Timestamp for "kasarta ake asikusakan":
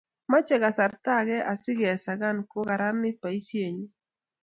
0.63-2.37